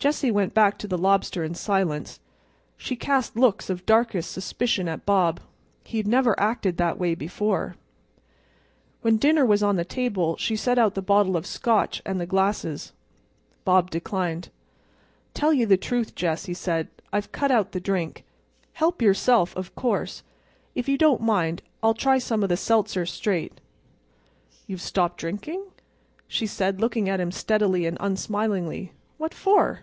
Jessie 0.00 0.30
went 0.30 0.54
back 0.54 0.78
to 0.78 0.86
the 0.86 0.96
lobster 0.96 1.42
in 1.42 1.56
silence. 1.56 2.20
She 2.76 2.94
cast 2.94 3.34
looks 3.34 3.68
of 3.68 3.84
darkest 3.84 4.30
suspicion 4.30 4.86
at 4.88 5.04
Bob. 5.04 5.40
He 5.82 5.96
had 5.96 6.06
never 6.06 6.38
acted 6.38 6.76
that 6.76 7.00
way 7.00 7.16
before. 7.16 7.74
When 9.00 9.16
dinner 9.16 9.44
was 9.44 9.60
on 9.60 9.74
the 9.74 9.84
table 9.84 10.36
she 10.36 10.54
set 10.54 10.78
out 10.78 10.94
the 10.94 11.02
bottle 11.02 11.36
of 11.36 11.48
Scotch 11.48 12.00
and 12.06 12.20
the 12.20 12.26
glasses. 12.26 12.92
Bob 13.64 13.90
declined. 13.90 14.50
"Tell 15.34 15.52
you 15.52 15.66
the 15.66 15.76
truth, 15.76 16.14
Jess," 16.14 16.44
he 16.44 16.54
said. 16.54 16.86
"I've 17.12 17.32
cut 17.32 17.50
out 17.50 17.72
the 17.72 17.80
drink. 17.80 18.22
Help 18.74 19.02
yourself, 19.02 19.52
of 19.56 19.74
course. 19.74 20.22
If 20.76 20.88
you 20.88 20.96
don't 20.96 21.22
mind 21.22 21.60
I'll 21.82 21.94
try 21.94 22.18
some 22.18 22.44
of 22.44 22.48
the 22.50 22.56
seltzer 22.56 23.04
straight." 23.04 23.60
"You've 24.68 24.80
stopped 24.80 25.16
drinking?" 25.18 25.64
she 26.28 26.46
said, 26.46 26.80
looking 26.80 27.08
at 27.08 27.18
him 27.18 27.32
steadily 27.32 27.84
and 27.84 27.96
unsmilingly. 27.98 28.92
"What 29.16 29.34
for?" 29.34 29.80